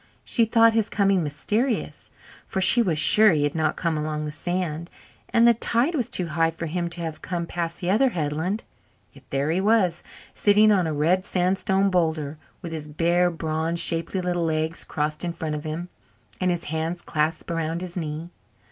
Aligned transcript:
She 0.23 0.45
thought 0.45 0.73
his 0.73 0.89
coming 0.89 1.21
mysterious, 1.21 2.09
for 2.47 2.59
she 2.59 2.81
was 2.81 2.97
sure 2.97 3.31
he 3.33 3.43
had 3.43 3.53
not 3.53 3.75
come 3.75 3.99
along 3.99 4.25
the 4.25 4.31
sand, 4.31 4.89
and 5.29 5.47
the 5.47 5.53
tide 5.53 5.93
was 5.93 6.09
too 6.09 6.25
high 6.29 6.49
for 6.49 6.65
him 6.65 6.89
to 6.89 7.01
have 7.01 7.21
come 7.21 7.45
past 7.45 7.79
the 7.79 7.91
other 7.91 8.09
headland. 8.09 8.63
Yet 9.13 9.25
there 9.29 9.51
he 9.51 9.61
was, 9.61 10.01
sitting 10.33 10.71
on 10.71 10.87
a 10.87 10.91
red 10.91 11.23
sandstone 11.23 11.91
boulder, 11.91 12.39
with 12.63 12.71
his 12.71 12.87
bare, 12.87 13.29
bronzed, 13.29 13.83
shapely 13.83 14.21
little 14.21 14.45
legs 14.45 14.83
crossed 14.83 15.23
in 15.23 15.33
front 15.33 15.53
of 15.53 15.65
him 15.65 15.87
and 16.39 16.49
his 16.49 16.63
hands 16.63 17.03
clasped 17.03 17.51
around 17.51 17.81
his 17.81 17.95
knee. 17.95 18.31